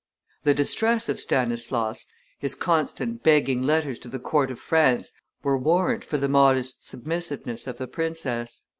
The 0.45 0.55
distress 0.55 1.09
of 1.09 1.19
Stanislaus, 1.19 2.07
his 2.39 2.55
constant 2.55 3.21
begging 3.21 3.61
letters 3.61 3.99
to 3.99 4.07
the 4.07 4.17
court 4.17 4.49
of 4.49 4.59
France, 4.59 5.13
were 5.43 5.59
warrant 5.59 6.03
for 6.03 6.17
the 6.17 6.27
modest 6.27 6.83
submissiveness 6.87 7.67
of 7.67 7.77
the 7.77 7.85
princess. 7.85 8.65